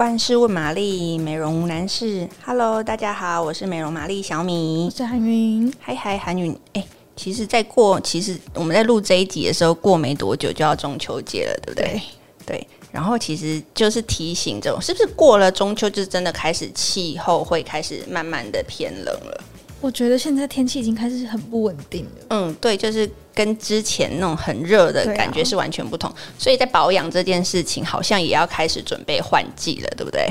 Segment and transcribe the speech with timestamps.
[0.00, 2.26] 万事问玛丽，美容男士。
[2.42, 5.70] Hello，大家好，我是美容玛丽小米，我是韩云。
[5.78, 6.82] 嗨嗨，韩云，哎，
[7.14, 12.00] 其实，在过，其实我们在录这一集的时候，过没多久就要中秋节了，对不对？
[12.46, 12.66] 对，对。
[12.90, 19.44] 然后，其实就是提醒这种，是不是过了中秋，就真的开始气候会开始慢慢的偏冷了？
[19.80, 22.10] 我觉得现在天气已经开始很不稳定了。
[22.30, 26.10] 嗯，对，就是跟之前那种很热的感觉是完全不同。
[26.10, 30.28] 啊、所以在保养这件事情，好像也要开始准备换季了，对不对？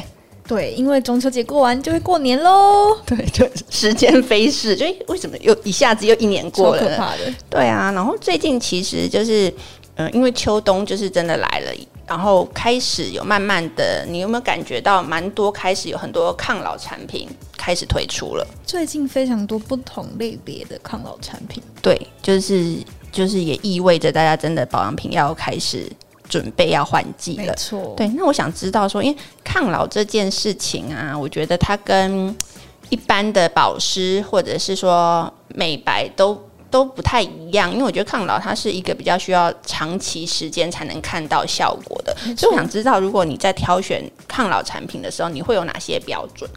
[0.47, 2.97] 对，因为中秋节过完就会过年喽。
[3.05, 6.81] 对对，时间飞逝，就为什么又一下子又一年过了？
[6.81, 7.33] 可怕的。
[7.49, 9.47] 对啊，然后最近其实就是，
[9.95, 11.71] 嗯、呃，因为秋冬就是真的来了。
[12.09, 18.47] 然后开始有慢慢的，你有没有感觉到蛮多开始有很多抗老产品开始推出了？
[18.65, 21.61] 最近非常多不同类别的抗老产品。
[21.83, 22.77] 对，就是
[23.11, 25.87] 就是也意味着大家真的保养品要开始
[26.27, 27.43] 准备要换季了。
[27.43, 27.93] 没错。
[27.95, 32.35] 对，那我想知道说，因为抗老这件事情啊，我觉得它跟
[32.89, 36.35] 一般的保湿或者是说美白都。
[36.71, 46.49] 都不太一样，因为我觉得抗老它是一个比较需要长期时间才能看到效果的，所以我想知道，如果你在挑选抗老产品的时候，你会有哪些标准？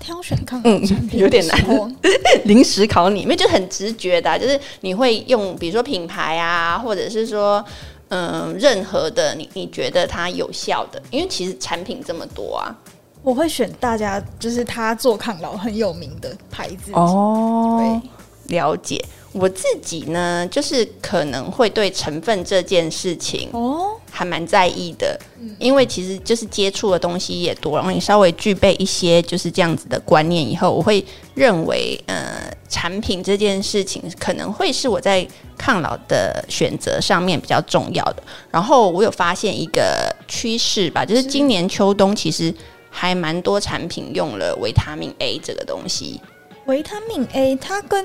[0.00, 1.58] 挑选抗老产品、嗯、有点难，
[2.44, 7.64] 临时考你，因为就很直觉的、啊，就是你会用，比如说品牌啊，或者是说，
[8.08, 12.74] 嗯，任何的你你觉得它有效的，因为其实产品这么多啊，
[13.22, 16.92] 我会选大家就是他做抗老很有名的牌子。
[16.92, 17.76] 哦。
[17.80, 18.10] 对
[18.48, 19.02] 了解，
[19.32, 25.18] 我自己呢，就是可能会对成分这件事情哦，还蛮在意的，
[25.58, 35.26] 因为其实就是接触的东西也多，然后你稍微具备一些就是这样子的观念以后，我会认为，呃，产品这件事情可能会是我在
[35.58, 38.22] 抗老的选择上面比较重要的。
[38.50, 42.54] 然后我有发现一个趋势吧，就是今年秋冬其实
[42.90, 46.20] 还蛮多产品用了维他命 A 这个东西。
[46.66, 48.04] 维他命 A 它跟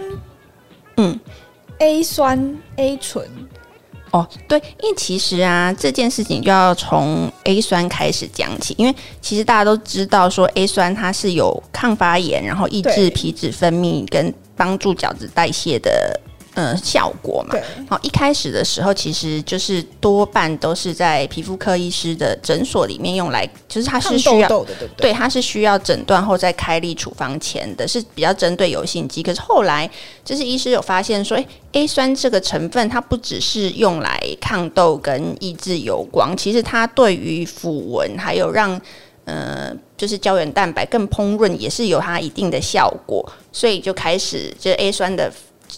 [1.01, 1.19] 嗯
[1.79, 3.27] ，A 酸 A 醇
[4.11, 16.19] 哦，对，因为其实啊，这件事情就要从 A 酸开始讲起，因为其实大家都知道说 A 酸它是有抗发炎，然后抑制皮脂分泌跟帮助角质代谢的。
[16.53, 17.63] 呃，效果嘛，对。
[17.89, 24.65] 好，一开始的时候，其实就是多半都是在皮肤科医师的诊所里面用来，就是它是需要对不
[24.97, 25.11] 对？
[25.11, 29.23] 对，它是需要诊断后再开立处方前的，是比较针对油性肌。
[29.23, 29.89] 可是后来，
[30.25, 38.77] 就是医师有发现说，诶，A 酸这个成分，它不只是用来抗痘跟抑制油光，其实它对于抚纹还有让
[39.23, 43.25] 呃，就是胶原蛋白更烹润，也是有它一定的效果。
[43.53, 45.31] 所以就开始，就是 A 酸的。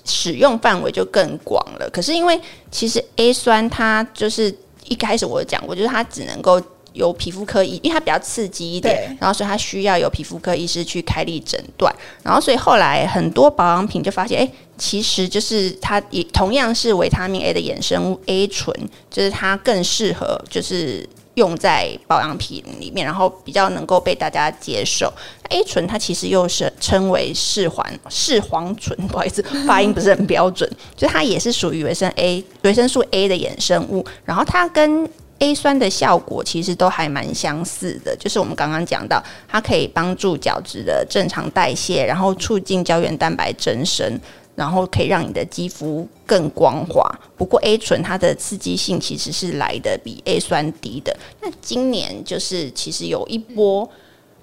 [0.05, 1.89] 使用范围就更广了。
[1.89, 2.39] 可是因为
[2.71, 4.53] 其实 A 酸它就是
[4.87, 6.61] 一开始我讲过，就是它只能够
[6.93, 11.93] 由皮肤科医，因为它比较刺激一点，然后所以它需要由皮肤科医师去开立诊断。
[12.21, 18.75] 然后所以后来很多保养品就发现，哎，其实就是它也同样是维他命 A 的衍生物 A 醇，
[19.09, 21.07] 就是它更适合就是。
[21.35, 25.11] 用在保养品里面，然后比较能够被大家接受。
[25.49, 30.69] A 醇它其实又是称为视黄视黄醇，不好意思，发音不是很标准。
[30.95, 35.09] 就它也是属于维生 A 维生素 A 的衍生物，然后它跟
[35.43, 38.15] A 酸的效果其实都还蛮相似的。
[38.15, 44.17] 就是我们刚刚讲到，它可以帮助角质的正常代谢，然后促进胶原蛋白增生。
[44.55, 47.03] 然后可以让你的肌肤更光滑。
[47.35, 51.17] 不过 A 醇它的刺激性其实是来的比 A 酸低的。
[51.41, 53.89] 那今年就是其实有一波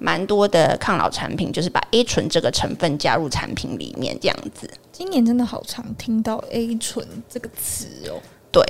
[0.00, 4.68] 蛮多的抗老产品，就是把 A 醇这个成分加入产品里面，这样子。
[4.90, 8.18] 今年真的好常听到 A 醇这个词哦。
[8.50, 8.64] 对，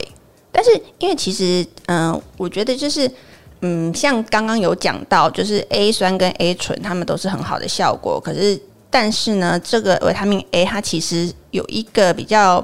[0.60, 3.10] 但是因为其实嗯、我觉得就是
[3.62, 8.60] 嗯，像刚刚有讲到，就是 A 酸跟 A 醇它们都是很好的效果，可是。
[8.92, 12.56] 但是呢，这个维他命 A 它其实有一个比较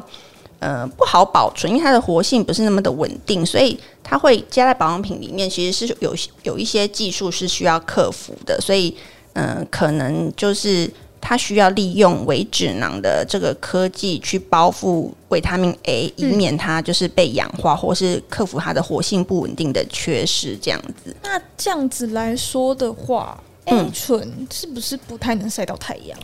[0.58, 6.12] 呃不好保存，因为它的活性不是那么的稳定，所以它会加在保养品里面，其实是有
[6.42, 8.92] 有一些技术是需要克服的，所以
[9.34, 10.90] 嗯、可能就是
[11.20, 21.14] 它需要利用微脂囊的这个科技去包覆维他命 A，以免它就是被氧化，或是克服它的活性不稳定的缺失这样子。
[21.22, 23.42] 那这样子来说的话。
[23.68, 26.16] A 醇是不是不太能晒到太阳？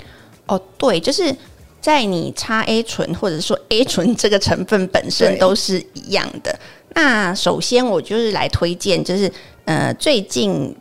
[0.46, 1.34] 哦，对，就是
[1.80, 6.56] 在你擦 A 醇，或者说 A 醇这个成分本身都是一样的。
[6.94, 9.28] 那首先我就是来推荐，就是
[9.64, 10.72] 呃，最近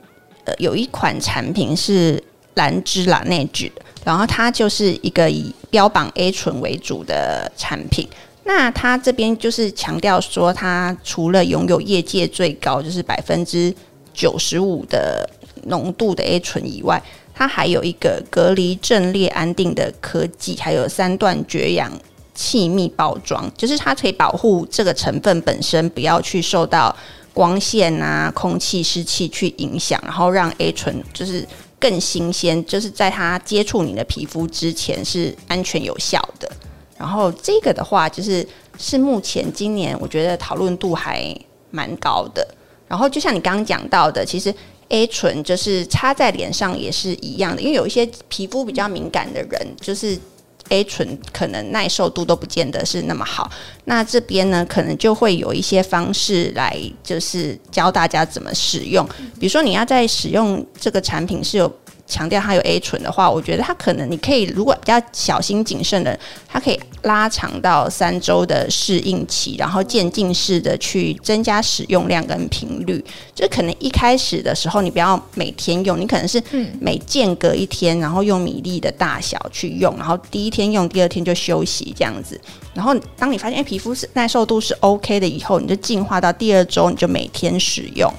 [0.45, 2.23] 呃有一款产品是
[2.55, 3.71] 兰芝拉内酯，
[4.03, 8.07] 然后它就是一个以标榜 A 醇为主的产品。
[8.43, 13.73] 那它这边就是强调说，它除了拥有业界最高就是百分之
[14.13, 15.29] 九十五的
[15.67, 17.01] 浓度的 A 醇以外，
[17.33, 21.91] 它还有一个隔离阵列安定的科技，还有三段绝氧
[22.33, 26.93] 气密包装，就是它可以保护这个成分本身不要去受到
[27.33, 31.47] 光线啊、空气、湿气去影响，然后让 A 醇就是
[31.81, 36.49] 更新鲜，就是在它接触你的皮肤之前是安全有效的。
[36.97, 38.47] 然后这个的话，就是
[38.77, 41.35] 是目前今年我觉得讨论度还
[41.71, 42.47] 蛮高的。
[42.87, 44.53] 然后就像你刚刚讲到的，其实
[44.89, 50.15] A 醇就是擦在脸上也是一样的，因为有一些皮肤比较敏感的人，就是
[50.71, 53.49] A 醇可能耐受度都不见得是那么好。
[53.85, 59.07] 那这边呢，可能就会有一些方式来，就是教大家怎么使用。
[59.39, 61.71] 比如说你要在使用这个产品是有。
[62.11, 73.01] 强调它有 A 醇的话，我觉得它可能你可以如果比较小心谨慎的，它可以拉长到三周的适应期，然后渐进式的去增加使用量跟频率。
[73.33, 76.43] 就可能一开始的时候，你不要每天用，你可能是
[76.81, 82.39] 每间隔一天，然后用米粒的大小去用，然后第一天用，第二天就休息这样子。
[82.73, 88.11] 然后当你发现哎皮肤是耐受度是 OK 的以后，你就进化到第二周，你就每天使用。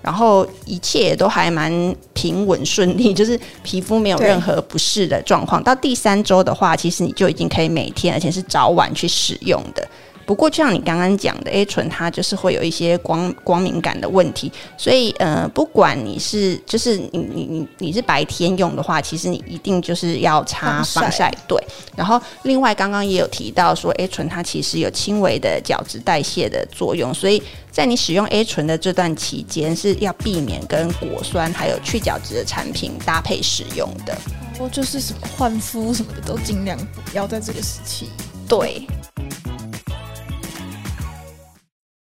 [0.00, 5.62] 然后一切都还蛮平稳顺利， 就是皮肤没有任何不适的状况。
[5.62, 9.86] 到第三周的话，其实你就已经可以每天，而且是早晚去使用的。
[10.24, 21.32] 不过，就像你刚刚讲的，A 醇它就是会有一些光光敏感的问题，所以呃，不管你是就是你你你你是白天用的话，其实你一定就是要擦防晒。
[21.46, 21.58] 对。
[21.96, 27.42] 然后另外刚刚也有提到说，A 醇它其实有轻微的角质代谢的作用，所以
[27.78, 34.18] 在你使用 A 醇的这段期间是要避免跟果酸还有去角质的产品搭配使用的。
[34.58, 38.10] 哦，就是什么焕肤什么的都尽量不要在这个时期。
[38.48, 38.84] 对。